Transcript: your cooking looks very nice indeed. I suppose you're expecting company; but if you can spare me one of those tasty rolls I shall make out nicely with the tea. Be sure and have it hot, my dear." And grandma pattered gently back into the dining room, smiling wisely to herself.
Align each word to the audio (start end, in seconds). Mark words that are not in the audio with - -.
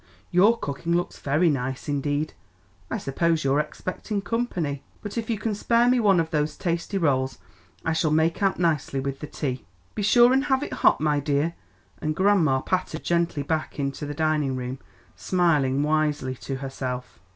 your 0.31 0.57
cooking 0.57 0.95
looks 0.95 1.19
very 1.19 1.47
nice 1.47 1.87
indeed. 1.87 2.33
I 2.89 2.97
suppose 2.97 3.43
you're 3.43 3.59
expecting 3.59 4.19
company; 4.23 4.81
but 5.03 5.15
if 5.15 5.29
you 5.29 5.37
can 5.37 5.53
spare 5.53 5.87
me 5.87 5.99
one 5.99 6.19
of 6.19 6.31
those 6.31 6.57
tasty 6.57 6.97
rolls 6.97 7.37
I 7.85 7.93
shall 7.93 8.09
make 8.09 8.41
out 8.41 8.57
nicely 8.57 8.99
with 8.99 9.19
the 9.19 9.27
tea. 9.27 9.63
Be 9.93 10.01
sure 10.01 10.33
and 10.33 10.45
have 10.45 10.63
it 10.63 10.73
hot, 10.73 11.01
my 11.01 11.19
dear." 11.19 11.53
And 12.01 12.15
grandma 12.15 12.61
pattered 12.61 13.03
gently 13.03 13.43
back 13.43 13.77
into 13.79 14.07
the 14.07 14.15
dining 14.15 14.55
room, 14.55 14.79
smiling 15.15 15.83
wisely 15.83 16.33
to 16.33 16.55
herself. 16.55 17.19